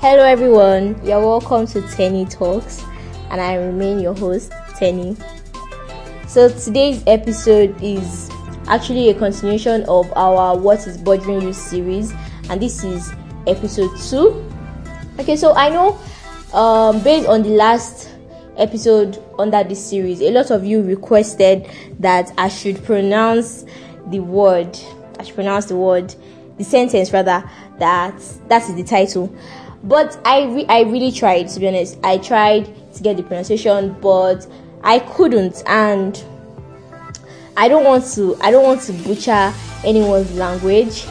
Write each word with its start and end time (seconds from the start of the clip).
Hello, 0.00 0.22
everyone. 0.22 1.04
You're 1.04 1.18
welcome 1.18 1.66
to 1.66 1.80
Teni 1.80 2.30
Talks, 2.30 2.84
and 3.30 3.40
I 3.40 3.56
remain 3.56 3.98
your 3.98 4.14
host, 4.14 4.52
Teni. 4.78 5.20
So, 6.28 6.48
today's 6.50 7.02
episode 7.08 7.74
is 7.82 8.30
actually 8.68 9.10
a 9.10 9.14
continuation 9.14 9.82
of 9.88 10.08
our 10.14 10.56
What 10.56 10.86
is 10.86 10.98
Bothering 10.98 11.42
You 11.42 11.52
series, 11.52 12.14
and 12.48 12.62
this 12.62 12.84
is 12.84 13.12
episode 13.48 13.90
2. 14.08 14.52
Okay, 15.18 15.34
so 15.34 15.54
I 15.54 15.68
know 15.68 15.98
um, 16.52 17.02
based 17.02 17.26
on 17.26 17.42
the 17.42 17.50
last 17.50 18.08
episode 18.56 19.20
under 19.36 19.64
this 19.64 19.84
series, 19.84 20.20
a 20.20 20.30
lot 20.30 20.52
of 20.52 20.64
you 20.64 20.80
requested 20.80 21.68
that 21.98 22.30
I 22.38 22.50
should 22.50 22.84
pronounce 22.84 23.64
the 24.06 24.20
word, 24.20 24.78
I 25.18 25.24
should 25.24 25.34
pronounce 25.34 25.64
the 25.64 25.76
word, 25.76 26.14
the 26.56 26.62
sentence 26.62 27.12
rather, 27.12 27.42
that 27.80 28.16
that 28.46 28.62
is 28.62 28.76
the 28.76 28.84
title 28.84 29.36
but 29.84 30.20
I 30.24 30.44
re- 30.44 30.66
I 30.68 30.82
really 30.82 31.12
tried 31.12 31.48
to 31.48 31.60
be 31.60 31.68
honest. 31.68 31.98
I 32.02 32.18
tried 32.18 32.66
to 32.94 33.02
get 33.02 33.16
the 33.16 33.22
pronunciation, 33.22 33.96
but 34.00 34.46
I 34.82 34.98
couldn't, 35.00 35.62
and 35.66 36.22
I 37.56 37.68
don't 37.68 37.84
want 37.84 38.04
to 38.14 38.36
I 38.40 38.50
don't 38.50 38.64
want 38.64 38.82
to 38.82 38.92
butcher 38.92 39.52
anyone's 39.84 40.32
language 40.34 41.06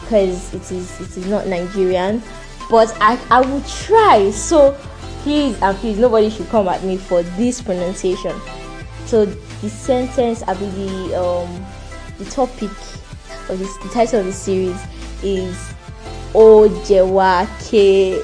because 0.00 0.52
it 0.54 0.70
is 0.72 1.00
it 1.00 1.16
is 1.16 1.26
not 1.26 1.46
Nigerian. 1.46 2.22
But 2.70 2.96
I 3.00 3.20
I 3.30 3.40
will 3.40 3.62
try. 3.62 4.30
So 4.30 4.76
please 5.22 5.60
and 5.62 5.76
please 5.78 5.98
nobody 5.98 6.30
should 6.30 6.48
come 6.48 6.68
at 6.68 6.82
me 6.84 6.96
for 6.96 7.22
this 7.22 7.60
pronunciation. 7.60 8.34
So 9.06 9.26
the 9.26 9.68
sentence 9.68 10.42
I 10.42 10.54
believe 10.54 11.10
the 11.10 11.20
um 11.22 11.66
the 12.18 12.24
topic 12.26 12.70
of 13.48 13.58
this 13.58 13.76
the 13.78 13.88
title 13.92 14.20
of 14.20 14.26
the 14.26 14.32
series 14.32 14.80
is 15.22 15.74
Ojewake. 16.34 18.22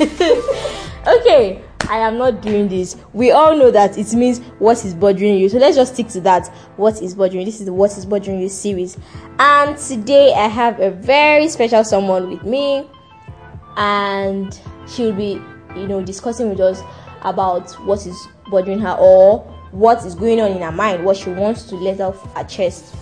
okay, 1.06 1.62
I 1.88 1.98
am 1.98 2.16
not 2.18 2.40
doing 2.40 2.68
this. 2.68 2.96
We 3.12 3.30
all 3.30 3.56
know 3.56 3.70
that 3.70 3.98
it 3.98 4.12
means 4.14 4.40
what 4.58 4.84
is 4.84 4.94
bothering 4.94 5.38
you. 5.38 5.48
So 5.48 5.58
let's 5.58 5.76
just 5.76 5.94
stick 5.94 6.08
to 6.08 6.20
that. 6.22 6.48
What 6.76 7.02
is 7.02 7.14
bothering 7.14 7.40
you? 7.40 7.46
This 7.46 7.60
is 7.60 7.66
the 7.66 7.72
What 7.72 7.96
is 7.96 8.06
bothering 8.06 8.40
you 8.40 8.48
series. 8.48 8.96
And 9.38 9.76
today 9.76 10.32
I 10.32 10.48
have 10.48 10.80
a 10.80 10.90
very 10.90 11.48
special 11.48 11.84
someone 11.84 12.30
with 12.30 12.44
me, 12.44 12.88
and 13.76 14.58
she'll 14.88 15.12
be, 15.12 15.40
you 15.76 15.88
know, 15.88 16.02
discussing 16.02 16.50
with 16.50 16.60
us 16.60 16.80
about 17.22 17.72
what 17.86 18.06
is 18.06 18.16
bothering 18.50 18.78
her 18.78 18.96
or 19.00 19.40
what 19.72 20.04
is 20.06 20.14
going 20.14 20.40
on 20.40 20.52
in 20.52 20.62
her 20.62 20.72
mind, 20.72 21.04
what 21.04 21.16
she 21.16 21.30
wants 21.30 21.64
to 21.64 21.74
let 21.74 22.00
off 22.00 22.20
her 22.36 22.44
chest. 22.44 22.94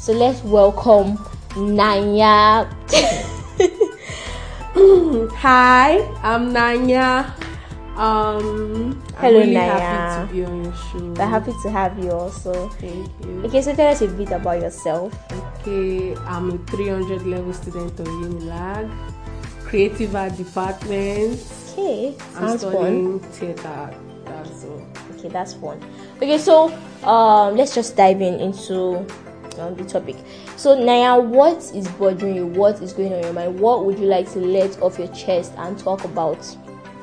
So 0.00 0.12
let's 0.12 0.42
welcome 0.42 1.16
Nanya. 1.50 2.70
Hi, 5.38 6.02
I'm 6.26 6.50
Nanya. 6.50 7.30
Um, 7.94 8.98
Hello, 9.22 9.38
I'm 9.38 9.46
really 9.46 9.54
Nanya. 9.54 9.78
happy 9.78 10.26
to 10.26 10.32
be 10.34 10.44
on 10.44 10.64
your 10.64 10.74
show. 10.74 11.14
We're 11.14 11.30
happy 11.30 11.52
to 11.62 11.70
have 11.70 11.94
you 12.02 12.10
also. 12.10 12.68
Thank 12.82 13.06
you. 13.22 13.44
Okay, 13.46 13.62
so 13.62 13.72
tell 13.72 13.92
us 13.92 14.02
a 14.02 14.08
bit 14.08 14.32
about 14.32 14.58
yourself. 14.58 15.14
Okay, 15.30 16.16
I'm 16.26 16.50
a 16.50 16.58
300 16.74 17.22
level 17.22 17.52
student 17.52 17.94
of 18.00 18.06
Unilag, 18.08 18.90
creative 19.62 20.16
art 20.16 20.36
department. 20.36 21.38
Okay, 21.70 22.16
I'm 22.34 22.58
fun. 22.58 22.58
studying 22.58 23.20
theater. 23.30 23.94
That's 24.26 24.64
all. 24.64 24.82
Okay, 25.14 25.28
that's 25.28 25.54
fun. 25.54 25.78
Okay, 26.16 26.38
so 26.38 26.74
um, 27.06 27.54
let's 27.54 27.76
just 27.76 27.94
dive 27.94 28.20
in 28.20 28.40
into 28.40 29.06
um, 29.58 29.74
the 29.76 29.84
topic. 29.84 30.16
So 30.56 30.76
Nanya, 30.76 31.24
what 31.24 31.58
is 31.74 31.88
bothering 31.88 32.36
you? 32.36 32.46
What 32.46 32.80
is 32.82 32.92
going 32.92 33.12
on 33.12 33.18
in 33.18 33.24
your 33.24 33.32
mind? 33.32 33.58
What 33.60 33.84
would 33.84 33.98
you 33.98 34.06
like 34.06 34.30
to 34.32 34.38
let 34.40 34.80
off 34.82 34.98
your 34.98 35.08
chest 35.08 35.52
and 35.56 35.78
talk 35.78 36.04
about? 36.04 36.38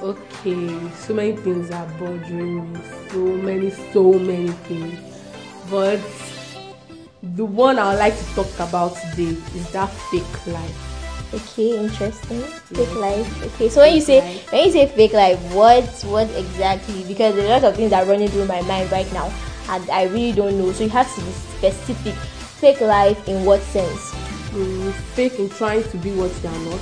Okay, 0.02 0.90
so 0.96 1.14
many 1.14 1.36
things 1.36 1.70
are 1.70 1.88
bothering 2.00 2.74
me. 2.74 2.80
So 3.10 3.18
many, 3.20 3.70
so 3.70 4.14
many 4.14 4.50
things. 4.50 5.00
But 5.70 6.00
the 7.22 7.46
one 7.46 7.78
I 7.78 7.92
would 7.92 8.00
like 8.00 8.18
to 8.18 8.26
talk 8.34 8.68
about 8.68 8.96
today 8.96 9.38
is 9.56 9.72
that 9.72 9.90
fake 10.10 10.48
life. 10.48 10.92
Okay, 11.34 11.80
interesting. 11.80 12.42
Fake 12.42 12.96
life. 12.96 13.44
Okay, 13.54 13.70
so 13.70 13.82
when 13.82 13.94
you 13.96 14.02
say 14.02 14.20
life. 14.20 14.52
when 14.52 14.66
you 14.66 14.72
say 14.72 14.88
fake 14.88 15.14
life, 15.14 15.40
what 15.54 15.86
what 16.10 16.30
exactly? 16.36 17.04
Because 17.06 17.36
a 17.38 17.48
lot 17.48 17.64
of 17.64 17.76
things 17.76 17.94
are 17.94 18.04
running 18.04 18.28
through 18.28 18.46
my 18.46 18.62
mind 18.64 18.92
right 18.92 19.12
now, 19.14 19.32
and 19.70 19.90
I 19.90 20.06
really 20.06 20.34
don't 20.34 20.58
know. 20.58 20.72
So 20.74 20.84
you 20.84 20.90
have 20.90 21.14
to 21.16 21.22
be 21.22 21.32
specific. 21.32 22.16
Fake 22.62 22.82
life 22.82 23.28
in 23.28 23.44
what 23.44 23.60
sense? 23.60 24.12
Mm, 24.54 24.94
fake 25.18 25.40
in 25.40 25.50
trying 25.50 25.82
to 25.90 25.98
be 25.98 26.12
what 26.12 26.30
you 26.44 26.50
are 26.50 26.60
not. 26.70 26.80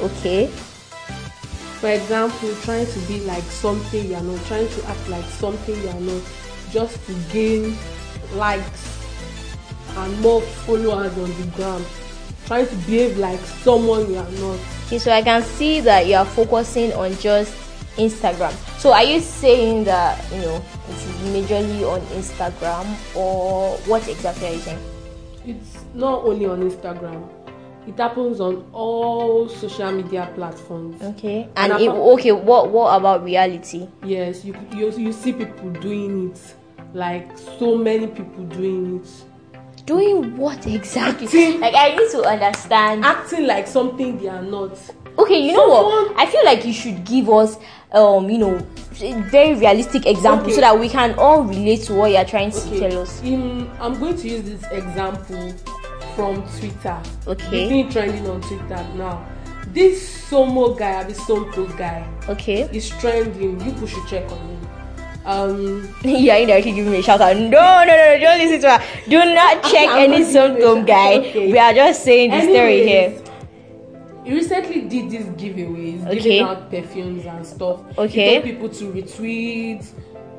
Okay. 0.00 0.46
For 1.82 1.88
example, 1.88 2.54
trying 2.62 2.86
to 2.86 2.98
be 3.08 3.18
like 3.26 3.42
something 3.42 4.06
you 4.06 4.14
are 4.14 4.22
not, 4.22 4.38
trying 4.46 4.68
to 4.68 4.86
act 4.86 5.08
like 5.08 5.24
something 5.24 5.74
you 5.82 5.88
are 5.88 5.98
not, 5.98 6.22
just 6.70 7.04
to 7.06 7.14
gain 7.32 7.76
likes 8.36 9.02
and 9.96 10.20
more 10.20 10.42
followers 10.62 11.18
on 11.18 11.28
the 11.40 11.46
ground. 11.56 11.84
Trying 12.46 12.68
to 12.68 12.76
behave 12.86 13.18
like 13.18 13.40
someone 13.66 14.08
you 14.08 14.18
are 14.18 14.30
not. 14.30 14.60
Okay, 14.86 14.98
so 14.98 15.10
I 15.10 15.22
can 15.22 15.42
see 15.42 15.80
that 15.80 16.06
you 16.06 16.14
are 16.14 16.24
focusing 16.24 16.92
on 16.92 17.16
just 17.16 17.52
Instagram. 17.98 18.52
So 18.78 18.92
are 18.92 19.02
you 19.02 19.18
saying 19.18 19.90
that 19.90 20.22
you 20.30 20.42
know 20.42 20.62
it 20.88 20.94
is 20.94 21.16
majorly 21.34 21.82
on 21.82 22.00
Instagram 22.14 22.86
or 23.16 23.76
what 23.90 24.06
exactly 24.06 24.46
are 24.46 24.52
you 24.52 24.60
saying? 24.60 24.95
It's 25.46 25.84
not 25.94 26.24
only 26.24 26.46
on 26.46 26.68
Instagram. 26.68 27.28
It 27.86 27.96
happens 27.98 28.40
on 28.40 28.68
all 28.72 29.48
social 29.48 29.92
media 29.92 30.28
platforms. 30.34 31.00
Okay. 31.00 31.48
And 31.56 31.72
And 31.72 31.82
it, 31.82 31.88
okay, 31.88 32.32
what 32.32 32.70
what 32.70 32.96
about 32.96 33.22
reality? 33.22 33.86
Yes, 34.04 34.44
you, 34.44 34.56
you 34.74 34.90
you 34.98 35.12
see 35.12 35.32
people 35.32 35.70
doing 35.70 36.32
it, 36.32 36.54
like 36.94 37.30
so 37.58 37.76
many 37.76 38.08
people 38.08 38.44
doing 38.44 38.96
it. 39.00 39.86
Doing 39.86 40.36
what 40.36 40.66
exactly? 40.66 41.26
Acting. 41.26 41.60
Like 41.60 41.74
I 41.76 41.94
need 41.94 42.10
to 42.10 42.22
understand. 42.24 43.04
acting 43.04 43.46
like 43.46 43.68
something 43.68 44.18
they 44.18 44.28
are 44.28 44.42
not. 44.42 44.76
Okay, 45.18 45.38
you 45.38 45.52
know 45.52 45.66
what? 45.68 46.14
I 46.16 46.26
feel 46.26 46.44
like 46.44 46.64
you 46.64 46.72
should 46.72 47.04
give 47.04 47.28
us 47.30 47.56
um, 47.92 48.28
you 48.28 48.38
know, 48.38 48.58
very 49.30 49.54
realistic 49.54 50.06
example 50.06 50.46
Okay. 50.46 50.54
so 50.56 50.60
that 50.60 50.78
we 50.78 50.88
can 50.88 51.14
all 51.18 51.42
relate 51.42 51.82
to 51.84 51.94
what 51.94 52.10
you 52.10 52.16
are 52.16 52.24
trying 52.24 52.50
to 52.50 52.58
Okay, 52.58 52.80
tell 52.90 53.02
us. 53.02 53.22
in, 53.22 53.70
I'm 53.80 53.98
going 53.98 54.16
to 54.16 54.28
use 54.28 54.42
this 54.42 54.62
example 54.72 55.52
from 56.14 56.42
Twitter. 56.58 57.00
Okay. 57.26 57.62
It's 57.62 57.70
been 57.70 57.90
trending 57.90 58.26
on 58.28 58.40
Twitter 58.42 58.86
now. 58.96 59.26
This 59.68 60.28
Somo 60.30 60.76
guy, 60.78 61.04
this 61.04 61.20
Somto 61.20 61.66
guy, 61.76 62.06
Okay. 62.28 62.62
is 62.72 62.88
trending. 62.90 63.60
You 63.60 63.72
people 63.72 63.86
should 63.86 64.06
check 64.06 64.30
on 64.30 64.38
him. 64.38 64.68
Um, 65.24 65.94
Yeah, 66.02 66.36
indirectly 66.36 66.72
giving 66.72 66.92
me 66.92 66.98
a 66.98 67.02
shout 67.02 67.20
out. 67.20 67.36
No, 67.36 67.48
no, 67.48 67.84
no, 67.84 67.96
no, 67.96 68.18
don't 68.20 68.38
listen 68.38 68.60
to 68.62 68.78
her. 68.78 68.84
Do 69.08 69.18
not 69.34 69.62
check 69.70 69.88
I'm 69.88 70.10
any 70.12 70.24
Somto 70.24 70.86
guy. 70.86 71.16
okay. 71.18 71.52
We 71.52 71.58
are 71.58 71.72
just 71.72 72.04
saying 72.04 72.30
the 72.30 72.42
story 72.42 72.86
here. 72.86 73.22
He 74.26 74.34
recently 74.34 74.80
did 74.82 75.08
these 75.08 75.26
giveaways, 75.40 76.04
Okay. 76.04 76.18
giving 76.18 76.40
out 76.42 76.68
perfumes 76.68 77.24
and 77.26 77.46
stuff. 77.46 77.78
Okay. 77.96 78.26
He 78.26 78.32
told 78.34 78.44
people 78.44 78.68
to 78.70 78.84
retweet, 78.92 79.86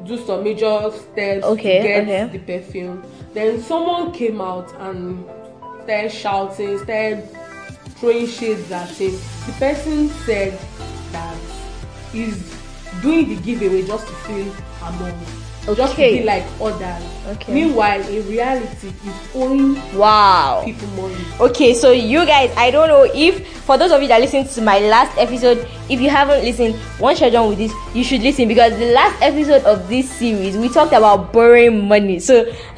do 0.05 0.17
some 0.25 0.43
major 0.43 0.91
steps 0.91 1.45
Okay, 1.45 1.77
to 1.77 1.87
get 1.87 2.03
okay. 2.03 2.37
the 2.37 2.39
perfume. 2.39 3.01
Then 3.33 3.61
someone 3.61 4.11
came 4.11 4.41
out 4.41 4.73
and 4.81 5.23
started 5.85 6.11
shouting, 6.11 6.77
started 6.79 7.29
throwing 7.95 8.27
shades 8.27 8.69
at 8.73 8.89
him. 8.89 9.13
The 9.45 9.53
person 9.57 10.09
said 10.25 10.59
that 11.13 11.37
he's 12.11 12.35
doing 13.01 13.29
the 13.29 13.41
giveaway 13.41 13.87
just 13.87 14.05
to 14.07 14.13
feel 14.27 14.53
among, 14.83 15.15
just 15.75 15.95
to 15.95 16.01
be 16.01 16.23
like 16.23 16.45
others. 16.61 17.03
Okay. 17.27 17.53
Meanwhile, 17.53 18.01
in 18.07 18.27
reality, 18.27 18.93
he's 19.03 19.35
owing 19.35 19.75
Wow. 19.97 20.61
people 20.63 20.87
money. 20.89 21.15
Okay, 21.41 21.73
so 21.73 21.91
you 21.91 22.25
guys, 22.25 22.51
I 22.55 22.71
don't 22.71 22.87
know 22.87 23.03
if 23.13 23.45
for 23.63 23.77
those 23.77 23.91
of 23.91 24.01
you 24.01 24.07
that 24.07 24.21
listened 24.21 24.49
to 24.51 24.61
my 24.61 24.79
last 24.79 25.17
episode, 25.17 25.67
if 25.89 25.99
you 25.99 26.09
haven't 26.09 26.43
listened, 26.43 26.75
once 26.99 27.19
you're 27.19 27.29
done 27.31 27.49
with 27.49 27.57
this, 27.57 27.73
you 27.93 28.03
should 28.03 28.21
listen 28.21 28.47
because 28.47 28.77
the 28.77 28.93
last 28.93 29.21
episode 29.21 29.63
of 29.65 29.89
this 29.89 30.09
series 30.09 30.55
we 30.57 30.69
talked 30.69 30.93
about 30.93 31.33
borrowing 31.33 31.87
money. 31.87 32.19
So 32.19 32.45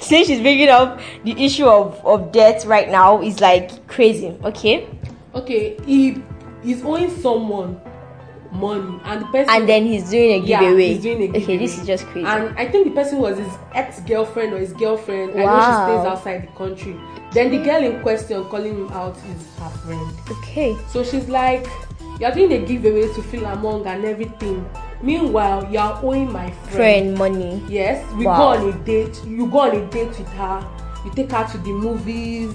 since 0.00 0.26
she's 0.28 0.40
bringing 0.40 0.68
up 0.68 1.00
the 1.24 1.32
issue 1.42 1.66
of 1.66 2.04
of 2.04 2.32
debt 2.32 2.64
right 2.66 2.88
now, 2.90 3.22
is 3.22 3.40
like 3.40 3.86
crazy. 3.88 4.36
Okay, 4.44 4.86
okay 5.34 5.76
he 5.86 6.22
is 6.64 6.82
owing 6.84 7.10
someone 7.20 7.80
money 8.54 9.00
and 9.04 9.20
the 9.22 9.26
person 9.26 9.50
and 9.50 9.68
then 9.68 9.84
he's 9.84 10.08
doing 10.10 10.42
a 10.42 10.46
yeah, 10.46 10.60
giveaway. 10.60 10.88
he's 10.94 11.02
doing 11.02 11.22
a 11.22 11.26
giveaway. 11.26 11.42
Okay, 11.42 11.56
this 11.58 11.78
is 11.78 11.86
just 11.86 12.06
crazy. 12.06 12.26
and 12.26 12.56
i 12.58 12.66
think 12.68 12.84
the 12.86 12.90
person 12.92 13.18
was 13.18 13.36
his 13.38 13.52
ex-girlfriend 13.74 14.52
or 14.52 14.58
his 14.58 14.72
girlfriend 14.72 15.34
wow. 15.34 15.40
i 15.42 15.44
know 15.44 15.60
she 15.60 15.92
stays 15.96 16.06
outside 16.12 16.42
the 16.48 16.52
country 16.56 16.96
then 17.32 17.50
the 17.50 17.58
girl 17.58 17.82
in 17.82 18.00
question 18.02 18.44
calling 18.44 18.74
him 18.74 18.88
out 18.92 19.16
is 19.16 19.56
her 19.58 19.68
friend 19.84 20.12
okay, 20.30 20.76
so 20.88 21.02
she's 21.02 21.28
like 21.28 21.66
you're 22.20 22.30
doing 22.30 22.52
a 22.52 22.64
giveaway 22.64 23.12
to 23.14 23.22
feel 23.22 23.44
among 23.46 23.84
and 23.86 24.04
everything 24.04 24.64
meanwhile 25.02 25.68
you're 25.70 25.98
owing 26.02 26.30
my 26.32 26.50
friend, 26.50 27.16
friend 27.16 27.18
money. 27.18 27.62
yes 27.68 28.04
we 28.14 28.24
Wow. 28.26 28.36
go 28.36 28.42
on 28.66 28.68
a 28.72 28.84
date 28.84 29.20
you 29.26 29.46
go 29.48 29.60
on 29.60 29.76
a 29.76 29.90
date 29.90 30.08
with 30.08 30.28
her 30.28 30.66
you 31.04 31.12
take 31.14 31.32
her 31.32 31.44
to 31.50 31.58
the 31.58 31.70
movies 31.72 32.54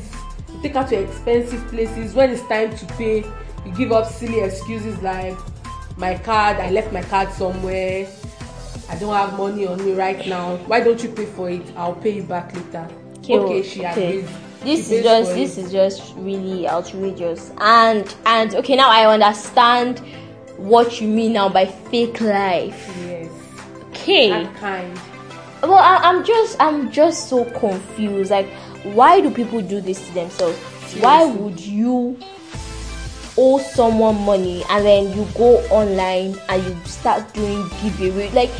you 0.54 0.62
take 0.62 0.74
her 0.76 0.88
to 0.88 0.96
expensive 0.98 1.68
places 1.68 2.14
when 2.16 2.30
it's 2.32 2.42
time 2.48 2.76
to 2.76 2.86
pay 2.96 3.18
you 3.66 3.72
give 3.76 3.92
up 3.92 4.06
silly 4.10 4.40
excuses 4.40 4.98
like 5.02 5.38
my 6.00 6.18
card 6.18 6.58
i 6.58 6.70
left 6.72 6.92
my 6.92 7.04
card 7.04 7.32
somewhere. 7.32 8.08
I 8.90 8.96
don't 8.98 9.14
have 9.14 9.38
money 9.38 9.68
on 9.68 9.86
me 9.86 9.94
right 9.94 10.26
now. 10.26 10.56
Why 10.66 10.80
don't 10.80 11.02
you 11.04 11.10
pay 11.10 11.26
for 11.26 11.48
it? 11.48 11.62
I'll 11.78 11.94
pay 11.94 12.10
you 12.10 12.24
back 12.24 12.56
later. 12.56 12.88
Okay, 13.20 13.38
okay 13.38 13.62
she 13.62 13.86
okay. 13.86 14.20
agrees 14.20 14.30
this 14.62 14.92
is 14.92 15.04
just 15.04 15.34
this 15.36 15.58
is 15.58 15.72
just 15.72 16.16
really 16.18 16.68
outrageous. 16.68 17.52
And 17.60 18.14
and 18.26 18.56
okay 18.56 18.76
now 18.76 18.90
i 18.90 19.06
understand 19.06 20.00
what 20.58 21.00
you 21.00 21.08
mean 21.08 21.34
now 21.34 21.50
by 21.50 21.66
fake 21.66 22.20
life. 22.20 22.94
Yes. 23.06 23.32
Okay. 23.90 24.30
That 24.30 24.56
kind. 24.56 25.00
Well 25.62 25.76
I, 25.76 25.98
i'm 25.98 26.26
just 26.26 26.60
i'm 26.60 26.92
just 26.92 27.30
so 27.30 27.46
confused. 27.46 28.32
Like 28.32 28.50
why 28.84 29.22
do 29.22 29.32
people 29.32 29.62
do 29.62 29.80
this 29.80 30.06
to 30.08 30.14
themselves? 30.14 30.58
Seriously. 30.58 31.02
why 31.02 31.26
would 31.26 31.60
you 31.60 32.18
owe 33.40 33.58
someone 33.58 34.20
money 34.26 34.64
and 34.70 34.86
then 34.86 35.18
you 35.18 35.26
go 35.34 35.58
online 35.70 36.38
and 36.50 36.64
you 36.64 36.76
start 36.86 37.34
doing 37.34 37.66
giveaway. 37.82 38.30
Like 38.32 38.52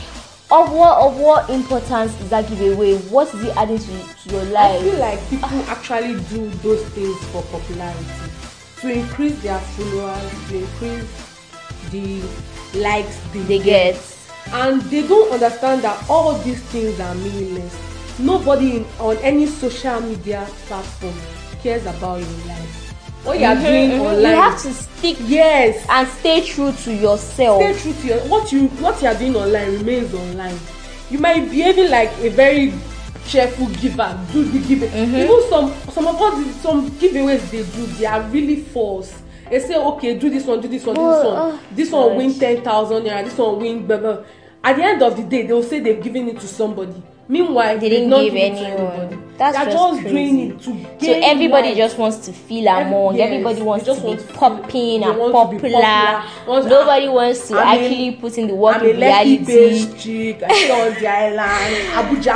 of 0.52 0.72
what 0.72 0.98
of 0.98 1.20
what 1.20 1.50
importance 1.50 2.20
is 2.22 2.30
that 2.30 2.48
giveaway? 2.48 2.96
What 3.10 3.34
is 3.34 3.44
it 3.44 3.58
adding 3.58 3.78
to, 3.78 3.86
to 3.86 4.30
your 4.30 4.44
life? 4.46 4.80
i 4.80 4.84
feel 4.84 5.00
like 5.00 5.30
people 5.30 5.50
actually 5.68 6.14
do 6.30 6.50
those 6.64 6.84
things 6.90 7.18
for 7.26 7.44
popularity. 7.44 8.06
To 8.82 8.92
increase 8.92 9.38
their 9.44 9.60
followers 9.60 10.50
to 10.50 10.58
increase 10.58 11.90
the 11.92 12.22
likes 12.80 13.20
they, 13.34 13.40
they 13.42 13.58
get. 13.58 13.96
get. 13.96 14.16
And 14.52 14.82
they 14.84 15.06
don't 15.06 15.32
understand 15.34 15.82
that 15.84 16.10
all 16.10 16.38
these 16.40 16.62
things 16.72 16.98
are 17.02 17.14
meaningless. 17.16 17.78
Nobody 18.18 18.78
in, 18.78 18.86
on 19.00 19.18
any 19.18 19.46
social 19.46 20.00
media 20.00 20.48
platform 20.68 21.14
cares 21.62 21.86
about 21.86 22.22
your 22.22 22.30
life 22.48 22.89
what 23.30 23.40
you 23.40 23.46
are 23.46 23.56
mm-hmm, 23.56 23.64
doing 23.64 23.90
mm-hmm. 23.92 24.02
online. 24.02 24.36
You 24.36 24.42
have 24.42 24.62
to 24.64 24.74
stick 24.74 25.18
yes. 25.22 25.86
and 25.88 26.08
stay 26.08 26.42
true 26.44 26.72
to 26.72 26.94
yourself. 26.94 27.62
Stay 27.62 27.80
true 27.80 28.02
to 28.02 28.08
your 28.08 28.20
what 28.28 28.52
you 28.52 28.68
what 28.82 29.02
you 29.02 29.08
are 29.08 29.16
doing 29.16 29.36
online 29.36 29.74
remains 29.78 30.14
online. 30.14 30.58
You 31.12 31.20
might 31.20 31.42
be 31.42 31.50
behaving 31.50 31.92
like 31.92 32.12
a 32.20 32.30
very 32.30 32.74
cheerful 33.28 33.68
giver 33.78 34.18
do 34.34 34.44
the 34.44 34.60
give 34.68 34.90
mm-hmm. 34.90 35.16
even 35.16 35.50
some 35.50 35.74
some 35.92 36.08
of 36.08 36.20
us 36.20 36.56
some 36.62 36.90
giveaways 36.92 37.52
they 37.52 37.64
do 37.64 37.86
they 37.98 38.06
are 38.06 38.22
really 38.30 38.58
false. 38.58 39.14
They 39.50 39.60
say 39.60 39.76
okay 39.76 40.18
do 40.18 40.30
this 40.30 40.46
one 40.46 40.62
do 40.62 40.68
this 40.68 40.86
one 40.86 40.96
do 40.96 41.02
this 41.02 41.26
one. 41.26 41.36
oh, 41.38 41.60
this 41.72 41.92
one 41.92 42.18
win 42.18 42.34
ten 42.34 42.64
thousand 42.64 43.04
naira 43.04 43.24
this 43.24 43.38
one 43.38 43.60
win 43.60 43.86
blah 43.86 43.98
blah. 43.98 44.24
At 44.64 44.76
the 44.76 44.84
end 44.84 45.02
of 45.04 45.16
the 45.16 45.24
day 45.24 45.46
they 45.46 45.54
will 45.54 45.64
say 45.64 45.80
they've 45.80 46.02
given 46.02 46.28
it 46.30 46.40
to 46.40 46.48
somebody 46.48 47.02
meanwhile 47.30 47.78
they 47.80 47.90
didn't 47.90 48.10
give 48.10 48.36
anyone. 48.36 49.34
that's 49.38 49.56
They're 49.56 49.72
just, 49.72 50.02
crazy. 50.02 50.10
doing 50.10 50.40
it 50.52 50.60
to 50.64 50.72
gain 50.74 51.00
so 51.00 51.30
everybody 51.32 51.68
life. 51.70 51.78
just 51.78 51.98
wants 51.98 52.18
to 52.26 52.34
feel 52.34 52.68
among. 52.68 53.16
Yes, 53.16 53.30
everybody 53.32 53.62
wants 53.62 53.86
to 53.86 53.94
want 53.94 54.20
be 54.20 54.26
to 54.26 54.34
popping 54.34 55.02
feel, 55.02 55.12
and 55.12 55.32
popular, 55.32 55.82
popular. 55.82 56.24
nobody 56.68 57.08
wants 57.08 57.48
to 57.48 57.58
I'm 57.58 57.68
actually 57.80 58.12
put 58.16 58.38
in 58.38 58.48
the 58.48 58.56
work 58.56 58.78
I'm 58.78 58.84
reality. 58.84 59.46
chick. 59.98 60.44
I 60.44 60.54
stay 60.54 60.72
on 60.88 60.94
the 61.00 61.08
island 61.08 61.76
Abuja 61.94 62.34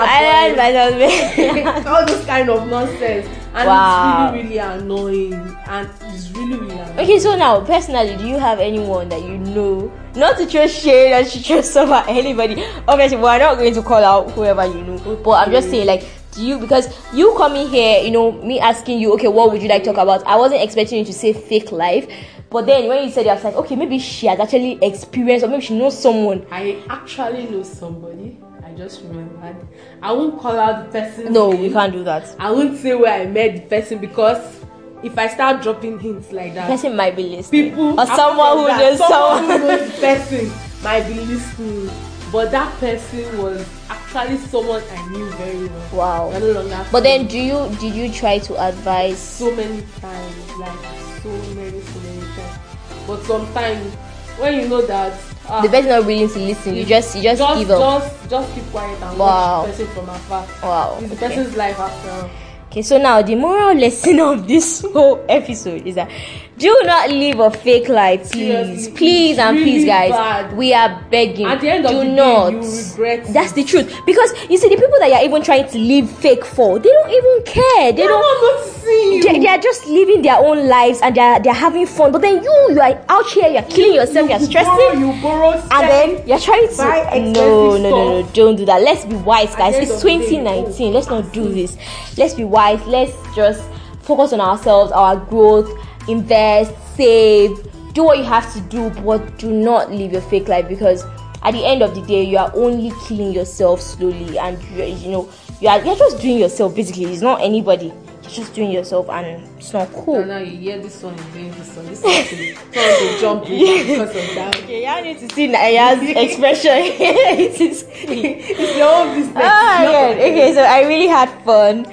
all 1.87 2.05
those 2.05 2.25
kind 2.25 2.49
of 2.49 2.67
nonsense 2.67 3.27
and 3.53 3.67
wow. 3.67 4.25
it's 4.25 4.33
really 4.33 4.47
really 4.47 4.57
annoying 4.57 5.57
and 5.67 5.89
it's 6.01 6.31
really 6.31 6.57
really 6.57 6.73
annoying. 6.73 6.99
okay 6.99 7.19
so 7.19 7.35
now 7.35 7.61
personally 7.61 8.15
do 8.17 8.27
you 8.27 8.37
have 8.37 8.59
anyone 8.59 9.07
that 9.09 9.21
you 9.21 9.37
know 9.37 9.91
not 10.15 10.37
to 10.37 10.45
just 10.45 10.81
share 10.81 11.09
that 11.21 11.35
you 11.35 11.41
just 11.41 11.71
suffer 11.71 12.03
anybody 12.09 12.63
obviously 12.87 13.17
we're 13.17 13.37
not 13.37 13.57
going 13.57 13.73
to 13.73 13.81
call 13.81 14.03
out 14.03 14.31
whoever 14.31 14.65
you 14.65 14.83
know 14.83 14.93
okay. 14.93 15.23
but 15.23 15.31
i'm 15.31 15.51
just 15.51 15.69
saying 15.69 15.85
like 15.85 16.05
do 16.31 16.43
you 16.43 16.57
because 16.57 16.87
you 17.13 17.33
coming 17.37 17.67
here 17.67 18.03
you 18.03 18.09
know 18.09 18.31
me 18.31 18.59
asking 18.59 18.99
you 18.99 19.13
okay 19.13 19.27
what 19.27 19.51
would 19.51 19.61
you 19.61 19.69
like 19.69 19.83
to 19.83 19.93
talk 19.93 20.01
about 20.01 20.25
i 20.25 20.35
wasn't 20.35 20.59
expecting 20.61 20.99
you 20.99 21.05
to 21.05 21.13
say 21.13 21.31
fake 21.31 21.71
life 21.71 22.07
but 22.53 22.67
then 22.67 22.87
when 22.87 23.03
you 23.03 23.09
said 23.09 23.25
it, 23.25 23.29
I 23.29 23.33
was 23.33 23.43
like, 23.43 23.55
okay, 23.55 23.75
maybe 23.75 23.97
she 23.97 24.27
has 24.27 24.39
actually 24.39 24.77
experienced, 24.79 25.43
or 25.43 25.49
maybe 25.49 25.63
she 25.63 25.75
knows 25.75 25.99
someone. 25.99 26.45
I 26.51 26.83
actually 26.87 27.47
know 27.47 27.63
somebody. 27.63 28.37
Just 28.77 29.03
remembered. 29.03 29.67
I 30.01 30.11
won't 30.11 30.39
call 30.39 30.57
out 30.57 30.85
the 30.91 30.99
person. 30.99 31.31
No, 31.31 31.51
name. 31.51 31.61
we 31.61 31.69
can't 31.71 31.93
do 31.93 32.03
that. 32.03 32.35
I 32.39 32.51
won't 32.51 32.77
say 32.77 32.95
where 32.95 33.21
I 33.21 33.25
met 33.25 33.55
the 33.55 33.61
person 33.61 33.99
because 33.99 34.63
if 35.03 35.17
I 35.17 35.27
start 35.27 35.61
dropping 35.61 35.99
hints 35.99 36.31
like 36.31 36.53
that, 36.55 36.67
the 36.67 36.73
person 36.73 36.95
might 36.95 37.15
be 37.15 37.23
listening. 37.23 37.69
People 37.69 37.99
or 37.99 38.05
someone 38.07 38.57
who 38.57 38.67
knows 38.67 38.97
someone, 38.97 39.37
someone 39.43 39.61
who 39.61 39.67
knows 39.67 39.91
the 39.91 40.01
person 40.01 40.51
might 40.83 41.07
be 41.07 41.13
listening. 41.15 41.91
But 42.31 42.49
that 42.49 42.73
person 42.79 43.37
was 43.37 43.63
actually 43.89 44.37
someone 44.37 44.81
I 44.91 45.09
knew 45.09 45.29
very 45.31 45.67
well. 45.67 45.89
Wow. 45.93 46.39
No 46.39 46.51
longer 46.51 46.85
but 46.91 47.03
then, 47.03 47.27
do 47.27 47.37
you 47.37 47.69
did 47.79 47.93
you 47.93 48.11
try 48.11 48.39
to 48.39 48.59
advise? 48.59 49.19
So 49.19 49.53
many 49.55 49.83
times, 50.01 50.57
like 50.57 50.79
so 51.21 51.29
many, 51.53 51.79
so 51.79 51.99
many 51.99 52.21
times. 52.21 52.57
But 53.05 53.23
sometimes, 53.23 53.95
when 54.39 54.59
you 54.59 54.69
know 54.69 54.81
that 54.81 55.13
uh, 55.47 55.61
the 55.61 55.69
person 55.69 55.89
not 55.89 56.05
willing 56.05 56.29
to 56.29 56.39
listen, 56.39 56.75
you 56.75 56.85
just 56.85 57.15
you 57.15 57.23
just, 57.23 57.39
just 57.39 57.59
give 57.59 57.71
up. 57.71 58.01
Just 58.01 58.29
just 58.29 58.55
keep 58.55 58.63
quiet 58.71 59.01
and 59.01 59.17
wow. 59.17 59.63
watch 59.65 59.77
the 59.77 59.85
person 59.85 59.95
from 59.95 60.09
afar. 60.09 60.47
Wow. 60.63 60.97
It's 61.01 61.09
the 61.09 61.15
okay. 61.15 61.27
person's 61.27 61.55
life 61.57 61.79
after 61.79 62.09
all. 62.11 62.29
Okay, 62.67 62.81
so 62.81 62.97
now 62.97 63.21
the 63.21 63.35
moral 63.35 63.73
lesson 63.77 64.19
of 64.19 64.47
this 64.47 64.81
whole 64.81 65.23
episode 65.29 65.85
is 65.85 65.95
that 65.95 66.09
do 66.57 66.81
not 66.83 67.09
live 67.09 67.39
a 67.39 67.49
fake 67.49 67.89
life, 67.89 68.31
please, 68.31 68.31
Seriously, 68.31 68.93
please, 68.93 69.37
and 69.39 69.57
really 69.57 69.71
please, 69.71 69.85
guys. 69.85 70.11
Bad. 70.11 70.55
We 70.55 70.73
are 70.73 71.03
begging. 71.09 71.45
At 71.47 71.61
the 71.61 71.69
end 71.69 71.87
do 71.87 71.99
of 71.99 72.05
the 72.05 72.11
not. 72.11 72.49
day, 72.51 72.67
you 72.67 72.91
regret. 72.91 73.33
That's 73.33 73.51
the 73.53 73.63
truth. 73.63 74.05
Because 74.05 74.33
you 74.49 74.57
see, 74.57 74.69
the 74.69 74.75
people 74.75 74.97
that 74.99 75.09
you're 75.09 75.25
even 75.25 75.41
trying 75.41 75.67
to 75.69 75.77
live 75.79 76.09
fake 76.19 76.45
for, 76.45 76.79
they 76.79 76.89
don't 76.89 77.09
even 77.09 77.43
care. 77.43 77.91
They, 77.91 78.03
they 78.03 78.07
don't. 78.07 78.65
see 78.65 79.21
they, 79.23 79.39
they, 79.39 79.47
are 79.47 79.57
just 79.57 79.87
living 79.87 80.21
their 80.21 80.37
own 80.37 80.67
lives 80.67 80.99
and 81.01 81.15
they're 81.15 81.39
they're 81.39 81.53
having 81.53 81.87
fun. 81.87 82.11
But 82.11 82.21
then 82.21 82.43
you, 82.43 82.67
you 82.71 82.79
are 82.81 83.03
out 83.09 83.25
here, 83.31 83.47
you're 83.49 83.63
killing 83.63 83.95
yourself, 83.95 84.29
you, 84.29 84.35
are 84.35 84.39
stressing, 84.39 84.73
borrow, 84.73 84.93
you 84.93 85.21
borrow, 85.21 85.51
and 85.51 85.89
then 85.89 86.27
you're 86.27 86.39
trying 86.39 86.67
to. 86.67 87.31
No, 87.33 87.77
no, 87.77 87.77
no, 87.77 88.21
no, 88.21 88.29
don't 88.33 88.55
do 88.55 88.65
that. 88.65 88.81
Let's 88.81 89.05
be 89.05 89.15
wise, 89.15 89.55
guys. 89.55 89.75
It's 89.75 90.01
2019. 90.01 90.93
Let's 90.93 91.07
not 91.07 91.31
do 91.33 91.51
this. 91.51 91.77
Let's 92.17 92.35
be 92.35 92.43
wise. 92.43 92.83
Let's 92.85 93.13
just 93.35 93.63
focus 94.03 94.33
on 94.33 94.41
ourselves, 94.41 94.91
our 94.91 95.15
growth, 95.15 95.71
invest, 96.07 96.73
save, 96.95 97.57
do 97.93 98.03
what 98.03 98.17
you 98.17 98.23
have 98.23 98.51
to 98.53 98.61
do, 98.61 98.89
but 99.01 99.37
do 99.37 99.51
not 99.51 99.91
live 99.91 100.11
your 100.11 100.21
fake 100.21 100.47
life 100.47 100.67
because 100.67 101.03
at 101.43 101.51
the 101.51 101.65
end 101.65 101.81
of 101.81 101.93
the 101.93 102.01
day, 102.01 102.23
you 102.23 102.37
are 102.37 102.51
only 102.55 102.91
killing 103.05 103.33
yourself 103.33 103.81
slowly, 103.81 104.37
and 104.37 104.61
you, 104.63 104.83
you 104.85 105.11
know 105.11 105.29
you 105.59 105.67
are 105.67 105.83
you're 105.83 105.95
just 105.95 106.21
doing 106.21 106.39
yourself. 106.39 106.75
Basically, 106.75 107.05
it's 107.05 107.21
not 107.21 107.41
anybody. 107.41 107.87
You're 108.21 108.31
just 108.31 108.55
doing 108.55 108.71
yourself, 108.71 109.09
and 109.09 109.43
it's 109.57 109.73
not 109.73 109.91
cool. 109.91 110.21
No, 110.21 110.25
no, 110.25 110.37
you 110.37 110.57
hear 110.57 110.81
this 110.81 111.03
one, 111.03 111.17
you're 111.17 111.27
doing 111.33 111.51
this 111.51 111.75
one. 111.75 111.85
This 111.87 112.01
one 112.01 112.13
to, 112.13 112.53
to 112.71 113.17
jump 113.19 113.43
because 113.43 114.09
of 114.09 114.35
that. 114.35 114.55
Okay, 114.63 114.85
y'all 114.85 115.03
need 115.03 115.19
to 115.19 115.35
see 115.35 115.49
Nanya's 115.49 116.01
expression. 116.17 116.71
it 116.77 117.59
is 117.59 117.85
it's 117.91 118.77
your 118.77 118.87
own 118.87 119.13
business. 119.13 119.35
Ah, 119.35 119.83
yeah. 119.83 120.15
Okay, 120.15 120.53
so 120.53 120.61
I 120.61 120.83
really 120.83 121.07
had 121.07 121.29
fun 121.43 121.85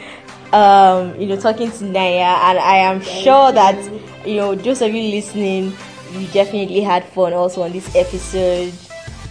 um, 0.53 1.19
you 1.21 1.27
know, 1.27 1.37
talking 1.37 1.71
to 1.71 1.85
Nanya, 1.85 2.35
and 2.49 2.59
I 2.59 2.77
am 2.77 3.01
sure 3.01 3.53
that 3.53 3.77
you 4.27 4.37
know 4.37 4.55
those 4.55 4.83
of 4.83 4.93
you 4.93 5.11
listening, 5.11 5.73
you 6.13 6.27
definitely 6.29 6.81
had 6.81 7.05
fun 7.05 7.33
also 7.33 7.63
on 7.63 7.73
this 7.73 7.95
episode. 7.95 8.73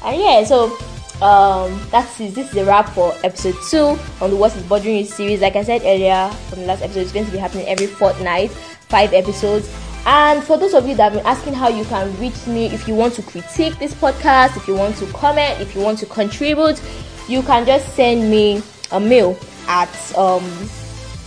And 0.04 0.22
yeah, 0.22 0.44
so 0.44 0.78
um, 1.22 1.80
that's 1.92 2.20
it. 2.20 2.34
This 2.36 2.48
is 2.48 2.54
the 2.54 2.66
wrap 2.66 2.90
for 2.90 3.14
episode 3.24 3.56
two 3.70 4.00
on 4.24 4.30
the 4.30 4.36
What 4.36 4.56
is 4.56 4.64
Bothering 4.64 4.98
You 4.98 5.06
series. 5.06 5.42
Like 5.42 5.56
I 5.56 5.64
said 5.64 5.82
earlier 5.84 6.30
from 6.50 6.62
the 6.62 6.66
last 6.66 6.82
episode, 6.82 7.02
it's 7.02 7.12
going 7.12 7.26
to 7.26 7.32
be 7.32 7.38
happening 7.38 7.68
every 7.68 7.88
fortnight, 7.88 8.52
five 8.52 9.14
episodes. 9.14 9.70
And 10.06 10.42
for 10.42 10.58
those 10.58 10.74
of 10.74 10.88
you 10.88 10.96
that 10.96 11.12
have 11.12 11.14
been 11.14 11.26
asking 11.26 11.54
how 11.54 11.68
you 11.68 11.84
can 11.86 12.18
reach 12.20 12.48
me, 12.48 12.68
if 12.68 12.88
you 12.88 12.96
want 12.96 13.14
to 13.16 13.22
critique 13.22 13.78
this 13.80 13.94
podcast, 13.94 14.56
if 14.56 14.68
you 14.68 14.76
want 14.76 14.96
to 14.98 15.06
comment, 15.08 15.60
if 15.60 15.76
you 15.76 15.82
want 15.82 16.00
to 16.00 16.06
contribute, 16.06 16.82
you 17.28 17.42
can 17.44 17.66
just 17.66 17.94
send 17.96 18.32
me 18.32 18.64
a 18.92 19.00
mail 19.00 19.38
at 19.68 19.90
um, 20.18 20.44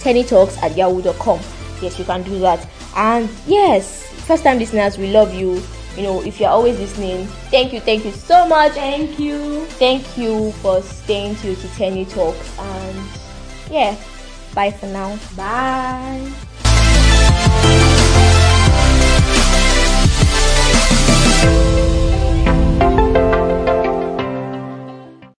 tenitalks 0.02 0.60
at 0.62 0.76
yahoo.com. 0.76 1.40
Yes, 1.80 1.98
you 1.98 2.04
can 2.04 2.22
do 2.22 2.38
that. 2.40 2.66
And 2.96 3.28
yes, 3.46 4.08
first 4.26 4.44
time 4.44 4.58
listeners, 4.58 4.98
we 4.98 5.10
love 5.10 5.34
you. 5.34 5.62
You 5.96 6.02
know, 6.02 6.22
if 6.22 6.40
you're 6.40 6.48
always 6.48 6.78
listening, 6.78 7.26
thank 7.50 7.72
you, 7.72 7.80
thank 7.80 8.04
you 8.04 8.12
so 8.12 8.46
much. 8.46 8.72
Thank 8.72 9.18
you. 9.18 9.66
Thank 9.66 10.16
you 10.16 10.52
for 10.52 10.80
staying 10.82 11.36
tuned 11.36 11.58
to 11.58 11.66
Teni 11.68 12.10
Talks. 12.10 12.58
And 12.58 13.08
yeah, 13.70 13.96
bye 14.54 14.70
for 14.70 14.86
now. 14.86 15.18
Bye. 15.36 16.30